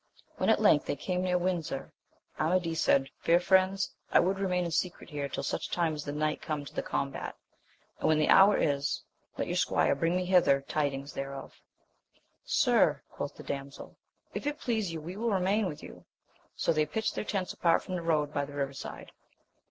When 0.37 0.49
at 0.49 0.59
length 0.59 0.87
they 0.87 0.95
came 0.95 1.21
near 1.21 1.37
Windsor, 1.37 1.93
Amadis 2.39 2.81
said, 2.81 3.11
fair 3.19 3.39
friends, 3.39 3.93
I 4.11 4.19
would 4.19 4.39
remain 4.39 4.65
in 4.65 4.71
secret 4.71 5.11
here 5.11 5.29
till 5.29 5.43
such 5.43 5.69
time 5.69 5.93
as 5.93 6.03
the 6.03 6.11
knight 6.11 6.41
come 6.41 6.65
to 6.65 6.73
the 6.73 6.81
combat, 6.81 7.35
and, 7.99 8.07
when 8.07 8.17
the 8.17 8.27
hour 8.27 8.57
is, 8.57 9.03
let 9.37 9.45
your 9.45 9.57
squire 9.57 9.93
bring 9.93 10.15
me 10.15 10.25
hither 10.25 10.59
tidings 10.61 11.13
thereof. 11.13 11.53
Sir, 12.43 13.03
quoth 13.11 13.35
the 13.35 13.43
damsel, 13.43 13.95
if 14.33 14.47
it 14.47 14.59
please 14.59 14.91
you 14.91 14.99
we 14.99 15.15
will 15.17 15.29
remain 15.29 15.67
with 15.67 15.83
you; 15.83 16.03
so 16.55 16.73
they 16.73 16.87
pitched 16.87 17.13
their 17.13 17.23
tents 17.23 17.53
apart 17.53 17.83
from 17.83 17.93
the 17.93 18.01
road, 18.01 18.33
by 18.33 18.43
the 18.43 18.53
river 18.53 18.73
side. 18.73 19.11